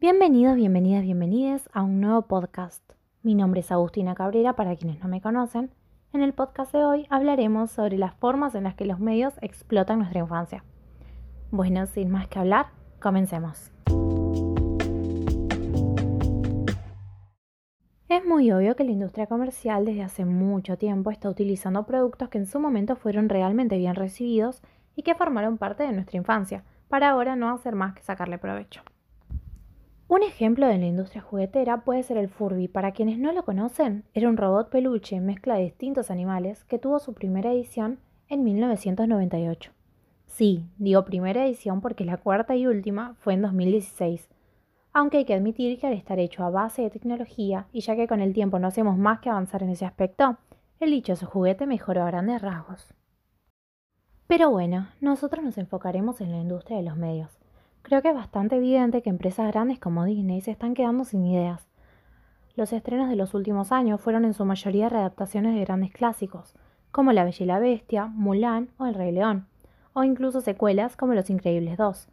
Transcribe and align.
Bienvenidos, 0.00 0.54
bienvenidas, 0.54 1.02
bienvenidas 1.02 1.68
a 1.72 1.82
un 1.82 2.00
nuevo 2.00 2.22
podcast. 2.22 2.84
Mi 3.24 3.34
nombre 3.34 3.62
es 3.62 3.72
Agustina 3.72 4.14
Cabrera 4.14 4.54
para 4.54 4.76
quienes 4.76 5.02
no 5.02 5.08
me 5.08 5.20
conocen. 5.20 5.72
En 6.12 6.22
el 6.22 6.34
podcast 6.34 6.72
de 6.72 6.84
hoy 6.84 7.06
hablaremos 7.10 7.72
sobre 7.72 7.98
las 7.98 8.14
formas 8.14 8.54
en 8.54 8.62
las 8.62 8.76
que 8.76 8.84
los 8.84 9.00
medios 9.00 9.34
explotan 9.42 9.98
nuestra 9.98 10.20
infancia. 10.20 10.64
Bueno, 11.50 11.84
sin 11.86 12.10
más 12.10 12.28
que 12.28 12.38
hablar, 12.38 12.66
comencemos. 13.00 13.72
Es 18.08 18.24
muy 18.24 18.52
obvio 18.52 18.76
que 18.76 18.84
la 18.84 18.92
industria 18.92 19.26
comercial 19.26 19.84
desde 19.84 20.04
hace 20.04 20.24
mucho 20.24 20.78
tiempo 20.78 21.10
está 21.10 21.28
utilizando 21.28 21.86
productos 21.86 22.28
que 22.28 22.38
en 22.38 22.46
su 22.46 22.60
momento 22.60 22.94
fueron 22.94 23.28
realmente 23.28 23.76
bien 23.76 23.96
recibidos 23.96 24.62
y 24.94 25.02
que 25.02 25.16
formaron 25.16 25.58
parte 25.58 25.82
de 25.82 25.90
nuestra 25.90 26.18
infancia, 26.18 26.62
para 26.86 27.10
ahora 27.10 27.34
no 27.34 27.50
hacer 27.50 27.74
más 27.74 27.94
que 27.94 28.04
sacarle 28.04 28.38
provecho. 28.38 28.82
Un 30.10 30.22
ejemplo 30.22 30.66
de 30.66 30.78
la 30.78 30.86
industria 30.86 31.20
juguetera 31.20 31.82
puede 31.84 32.02
ser 32.02 32.16
el 32.16 32.30
Furby. 32.30 32.66
Para 32.66 32.92
quienes 32.92 33.18
no 33.18 33.30
lo 33.32 33.44
conocen, 33.44 34.04
era 34.14 34.30
un 34.30 34.38
robot 34.38 34.70
peluche 34.70 35.20
mezcla 35.20 35.56
de 35.56 35.64
distintos 35.64 36.10
animales 36.10 36.64
que 36.64 36.78
tuvo 36.78 36.98
su 36.98 37.12
primera 37.12 37.52
edición 37.52 37.98
en 38.30 38.42
1998. 38.42 39.70
Sí, 40.26 40.64
digo 40.78 41.04
primera 41.04 41.44
edición 41.44 41.82
porque 41.82 42.06
la 42.06 42.16
cuarta 42.16 42.56
y 42.56 42.66
última 42.66 43.16
fue 43.20 43.34
en 43.34 43.42
2016. 43.42 44.30
Aunque 44.94 45.18
hay 45.18 45.24
que 45.26 45.34
admitir 45.34 45.78
que 45.78 45.86
al 45.86 45.92
estar 45.92 46.18
hecho 46.18 46.42
a 46.42 46.48
base 46.48 46.80
de 46.80 46.90
tecnología, 46.90 47.66
y 47.70 47.82
ya 47.82 47.94
que 47.94 48.08
con 48.08 48.22
el 48.22 48.32
tiempo 48.32 48.58
no 48.58 48.68
hacemos 48.68 48.96
más 48.96 49.20
que 49.20 49.28
avanzar 49.28 49.62
en 49.62 49.68
ese 49.68 49.84
aspecto, 49.84 50.38
el 50.80 50.90
dichoso 50.90 51.26
juguete 51.26 51.66
mejoró 51.66 52.04
a 52.04 52.06
grandes 52.06 52.40
rasgos. 52.40 52.94
Pero 54.26 54.48
bueno, 54.48 54.88
nosotros 55.02 55.44
nos 55.44 55.58
enfocaremos 55.58 56.22
en 56.22 56.32
la 56.32 56.38
industria 56.38 56.78
de 56.78 56.84
los 56.84 56.96
medios 56.96 57.38
Creo 57.88 58.02
que 58.02 58.10
es 58.10 58.14
bastante 58.14 58.56
evidente 58.56 59.00
que 59.00 59.08
empresas 59.08 59.50
grandes 59.50 59.78
como 59.78 60.04
Disney 60.04 60.42
se 60.42 60.50
están 60.50 60.74
quedando 60.74 61.04
sin 61.04 61.24
ideas. 61.24 61.66
Los 62.54 62.74
estrenos 62.74 63.08
de 63.08 63.16
los 63.16 63.32
últimos 63.32 63.72
años 63.72 63.98
fueron 63.98 64.26
en 64.26 64.34
su 64.34 64.44
mayoría 64.44 64.90
readaptaciones 64.90 65.54
de 65.54 65.62
grandes 65.62 65.90
clásicos, 65.92 66.54
como 66.90 67.12
La 67.12 67.24
Bella 67.24 67.42
y 67.42 67.46
la 67.46 67.58
Bestia, 67.58 68.04
Mulan 68.04 68.68
o 68.76 68.84
El 68.84 68.92
Rey 68.92 69.10
León, 69.10 69.46
o 69.94 70.04
incluso 70.04 70.42
secuelas 70.42 70.98
como 70.98 71.14
Los 71.14 71.30
Increíbles 71.30 71.78
2. 71.78 72.08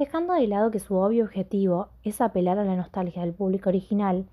Dejando 0.00 0.34
de 0.34 0.48
lado 0.48 0.72
que 0.72 0.80
su 0.80 0.96
obvio 0.96 1.22
objetivo 1.22 1.90
es 2.02 2.20
apelar 2.20 2.58
a 2.58 2.64
la 2.64 2.74
nostalgia 2.74 3.22
del 3.22 3.34
público 3.34 3.68
original, 3.68 4.26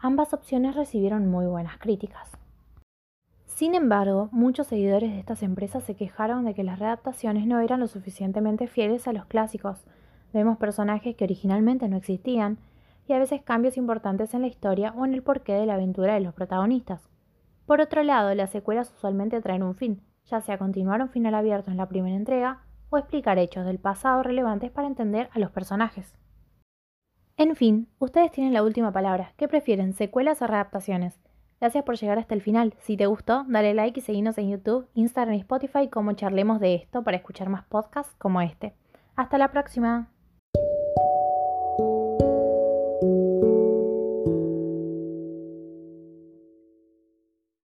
ambas 0.00 0.34
opciones 0.34 0.74
recibieron 0.74 1.28
muy 1.30 1.46
buenas 1.46 1.78
críticas. 1.78 2.32
Sin 3.54 3.76
embargo, 3.76 4.28
muchos 4.32 4.66
seguidores 4.66 5.12
de 5.12 5.20
estas 5.20 5.44
empresas 5.44 5.84
se 5.84 5.94
quejaron 5.94 6.44
de 6.44 6.54
que 6.54 6.64
las 6.64 6.80
readaptaciones 6.80 7.46
no 7.46 7.60
eran 7.60 7.78
lo 7.78 7.86
suficientemente 7.86 8.66
fieles 8.66 9.06
a 9.06 9.12
los 9.12 9.26
clásicos. 9.26 9.84
Vemos 10.32 10.58
personajes 10.58 11.14
que 11.14 11.22
originalmente 11.22 11.88
no 11.88 11.96
existían 11.96 12.58
y 13.06 13.12
a 13.12 13.18
veces 13.20 13.42
cambios 13.42 13.76
importantes 13.76 14.34
en 14.34 14.40
la 14.40 14.48
historia 14.48 14.92
o 14.96 15.04
en 15.04 15.14
el 15.14 15.22
porqué 15.22 15.52
de 15.52 15.66
la 15.66 15.74
aventura 15.74 16.14
de 16.14 16.20
los 16.20 16.34
protagonistas. 16.34 17.08
Por 17.64 17.80
otro 17.80 18.02
lado, 18.02 18.34
las 18.34 18.50
secuelas 18.50 18.92
usualmente 18.92 19.40
traen 19.40 19.62
un 19.62 19.76
fin, 19.76 20.02
ya 20.24 20.40
sea 20.40 20.58
continuar 20.58 21.00
un 21.00 21.10
final 21.10 21.36
abierto 21.36 21.70
en 21.70 21.76
la 21.76 21.88
primera 21.88 22.16
entrega 22.16 22.62
o 22.90 22.98
explicar 22.98 23.38
hechos 23.38 23.64
del 23.66 23.78
pasado 23.78 24.24
relevantes 24.24 24.72
para 24.72 24.88
entender 24.88 25.30
a 25.32 25.38
los 25.38 25.52
personajes. 25.52 26.12
En 27.36 27.54
fin, 27.54 27.86
ustedes 28.00 28.32
tienen 28.32 28.52
la 28.52 28.64
última 28.64 28.90
palabra. 28.90 29.32
¿Qué 29.36 29.46
prefieren, 29.46 29.92
secuelas 29.92 30.42
o 30.42 30.48
readaptaciones? 30.48 31.20
Gracias 31.60 31.84
por 31.84 31.96
llegar 31.96 32.18
hasta 32.18 32.34
el 32.34 32.42
final. 32.42 32.74
Si 32.80 32.96
te 32.96 33.06
gustó, 33.06 33.44
dale 33.48 33.74
like 33.74 34.00
y 34.00 34.02
seguinos 34.02 34.38
en 34.38 34.50
YouTube, 34.50 34.88
Instagram 34.94 35.34
y 35.34 35.40
Spotify 35.40 35.88
como 35.88 36.12
charlemos 36.12 36.60
de 36.60 36.74
esto 36.74 37.02
para 37.02 37.16
escuchar 37.16 37.48
más 37.48 37.64
podcasts 37.64 38.14
como 38.18 38.40
este. 38.40 38.74
Hasta 39.16 39.38
la 39.38 39.50
próxima. 39.50 40.13